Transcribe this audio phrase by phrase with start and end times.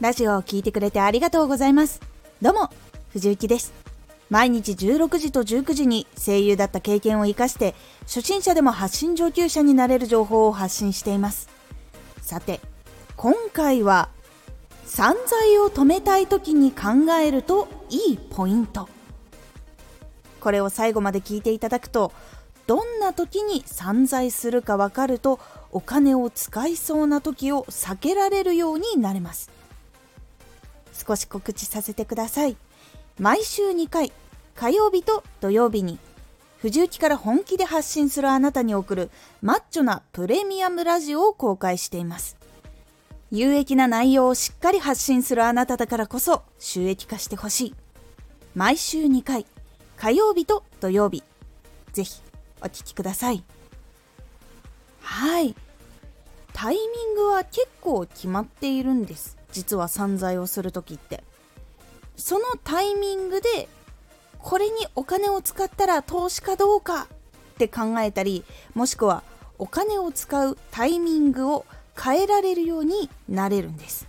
[0.00, 2.00] ラジオを聴いてくれてありがとうございます。
[2.40, 2.70] どうも
[3.10, 3.72] 藤幸です。
[4.30, 11.48] 毎日16時と19時に声優だった経験を生かして初心者でも発信上級者になれる情報を発信しています。
[12.22, 12.60] さて
[13.16, 14.08] 今回は
[14.86, 18.88] 散財を止めたい時に考えるといいポイント。
[20.40, 22.12] これを最後まで聞いていただくと
[22.68, 25.40] どんな時に散財するか分かると
[25.72, 29.50] お金を使いそうな時を避けられるようになれます。
[30.98, 32.56] 少し告知させてください。
[33.18, 34.12] 毎週2回
[34.54, 35.98] 火曜日と土曜日に
[36.58, 42.36] 藤雪から本気で発信するあなたに送るマッチョなプレミアムラジオを公開しています。
[43.30, 47.74] 有益な内容をしっかり発信するあなただからこそ収益化してほしい。
[48.56, 49.46] 毎週2回
[49.96, 51.22] 火曜日と土曜日。
[51.92, 52.20] ぜひ
[52.60, 53.44] お聴きください。
[55.00, 55.54] はい。
[56.52, 56.80] タイミ
[57.12, 59.37] ングは結構決まっているんです。
[59.52, 61.24] 実は散財をする時って。
[62.16, 63.68] そのタイミングで
[64.38, 67.06] これにお金を使ったら投資かどうかっ
[67.58, 69.22] て考えたりもしくは
[69.58, 71.64] お金を使うタイミングを
[72.00, 74.06] 変えられるようになれるんです。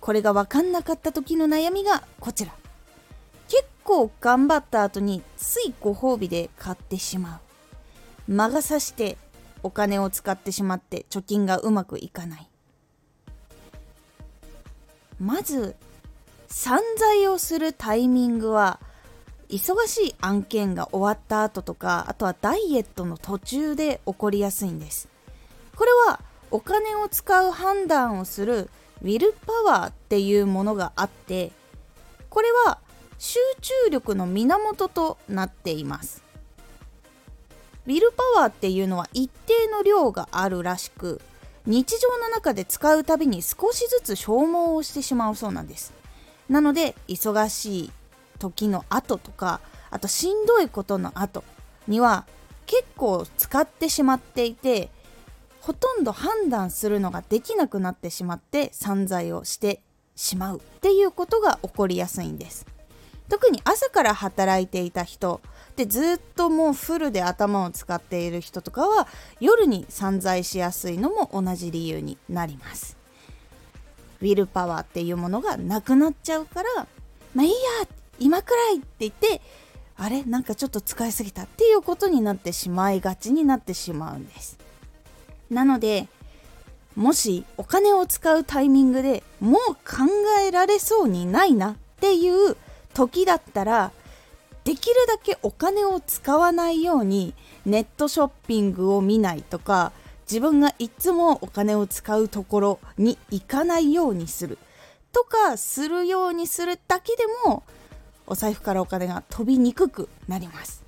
[0.00, 2.52] これが分かんなかった時の悩みがこちら。
[3.48, 7.40] 結構頑張った後についご褒美で買ってしま
[8.28, 8.32] う。
[8.32, 9.16] 魔が差して
[9.62, 12.48] お金を使ってしまって貯金がうまくいかない。
[15.20, 15.76] まず
[16.48, 18.80] 散財をするタイミングは
[19.48, 25.08] 忙しい案件が終わった後とかあとはダイエットの途中で起こりやすいんです。
[25.74, 28.70] これはお金を使う判断をする
[29.02, 31.52] ウィルパワーっていうものがあって
[32.28, 32.78] これは
[33.18, 36.22] 集中力の源となっています。
[37.86, 41.22] ウィルパワーっていうのは一定の量があるらしく
[41.68, 45.92] 日常の中で使うたびに少しずつ消耗をしてしまうそうなんです。
[46.48, 47.92] なので忙しい
[48.38, 51.44] 時の後とかあとしんどいことの後
[51.86, 52.24] には
[52.64, 54.90] 結構使ってしまっていて
[55.60, 59.82] ほとんど判断するのができなくなってしまって散財をして
[60.16, 62.64] しまうっていうことが起こりやすいんです。
[63.28, 65.40] 特に朝から働いていた人
[65.76, 69.06] でずっともうフルで頭を使っている人とかは
[69.40, 72.96] 夜に散財しやすいのも同じ理由になります。
[74.20, 76.88] ウィルパワーっていうものがなくなっちゃうから
[77.34, 77.56] まあいいや
[78.18, 79.40] 今くらいって言って
[79.96, 84.58] あれなんかちょっと使いすぎたっていうことになってしまいがちになってしまうんです。
[85.50, 86.08] なので
[86.96, 90.08] もしお金を使うタイミングでもう考
[90.44, 92.56] えられそうにないなっていう
[92.98, 93.92] 時だったら
[94.64, 97.32] できるだけお金を使わないように
[97.64, 99.92] ネットショッピングを見ないとか
[100.28, 104.58] 自分がいつもお金を使うところに行かないようにする。
[105.12, 107.62] とかするようにするだけでも
[108.26, 110.82] お財布からお金が飛びにくくなります。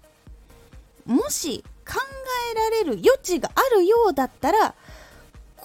[1.06, 1.94] もし考
[2.52, 4.74] えられる余地があるようだったら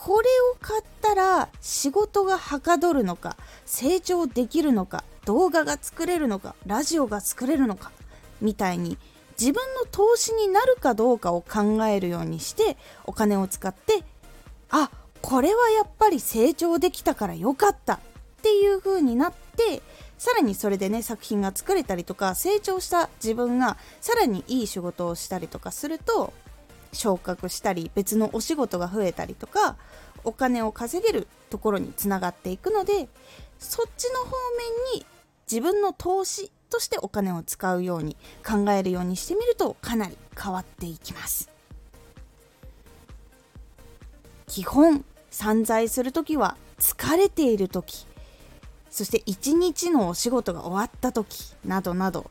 [0.06, 7.92] これを買ったら仕事がはかどるのか成長できるのか動画が作れるのかラジオが作れるのか
[8.40, 9.00] みたいに
[9.40, 14.04] 自分の投資になるかどうかを考えるようにしてお金を使って
[14.70, 14.92] あ
[15.24, 18.00] これはやっぱり成長できたからよかったっ
[18.44, 19.82] ていう風になって
[20.20, 26.32] さらにそれでね作品が作れたりとか成長した自分がさらにいい仕事をしたりとかすると
[26.94, 29.76] 昇格したり別のお仕事が増えたりとか
[30.24, 33.08] お金を稼げるところにつながっていくので
[33.60, 34.32] そっちの方
[34.94, 35.06] 面に
[35.50, 41.50] 自分の投資としてお金を使うように考えるようにしてみるとかなり変わっていきます。
[44.48, 48.06] 基本散財する時は疲れている時
[48.90, 52.30] そして一日のお仕事が終わった時などなど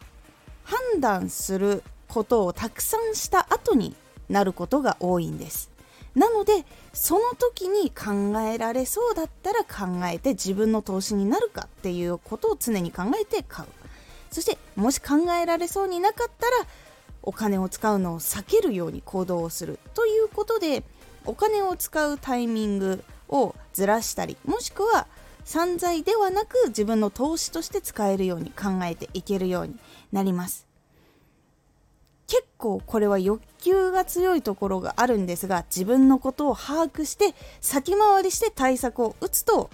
[0.62, 3.94] 判断することをたくさんした後に
[4.28, 5.70] なることが多いんです。
[6.14, 13.68] なのでその時に考えられそうだったら考えて自分の投資になるかっていうことを常に考えて買う。
[14.30, 16.56] そしてもし考えられそうになかったら
[17.22, 19.78] お金を使うのを避けるように行動をする。
[19.94, 20.84] ということで
[21.24, 25.06] お金を使うタイミングをずらしたりもしくは
[25.44, 29.76] 散財ではなく自分の投資として使えるように考えていけるように
[30.12, 30.66] なります。
[32.26, 39.70] 結構これは欲求が強いところがあるんですが自分のことを把握して先回りして対策を打つと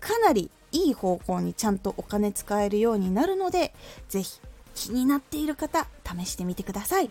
[0.00, 3.72] かなりいい方向にちゃんとお金使えるようになるので
[4.08, 4.40] 是非
[4.74, 7.10] 気になっている方試してみてください。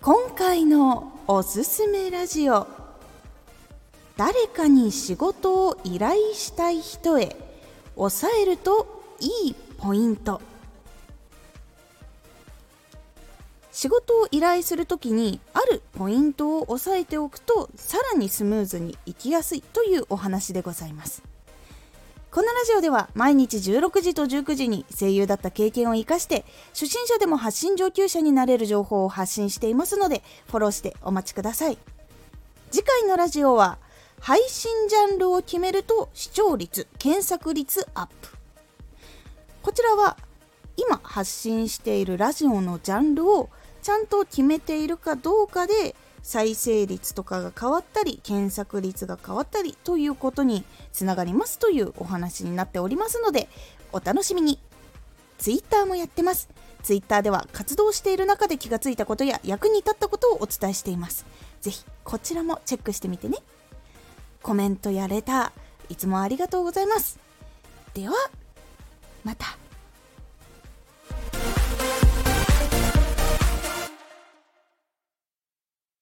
[0.00, 2.66] 今回のおすすめラジオ。
[4.16, 7.36] 誰かに仕事を依頼したい人へ
[7.94, 10.40] 抑えるといいポイント。
[13.72, 21.22] 仕事を依頼するときにあるポイントを押さえておくとさらにスムーズにいきやすいというお話でございます。
[22.30, 31.78] このラジオでは毎日16時と19時に声優だった経験を生かして初心者でも発信上級者になれる情報を発信していますのでフォローしてお待ちください。
[32.70, 33.78] 次回のラジオは
[34.20, 38.36] 配信ジャンルを決めると視聴率検索率アップ。
[39.62, 40.16] こちらは
[40.76, 43.50] 今発信しているラジオのジャンルを
[43.82, 53.48] ちゃんと決めているかどうかで再生率とかが変わったり検索率が変わったりということにつながりますというお話になっておりますので
[53.92, 54.58] お楽しみに。
[55.38, 56.48] Twitter もやってます。
[56.84, 61.26] Twitter では活動している中で気がついたことや役に立ったことをお伝えしています。
[61.60, 63.38] 是非こちらもチェックしてみてね。
[64.40, 67.18] コメントやレターいつもありがとうございます。
[67.94, 68.14] では
[69.24, 69.61] また。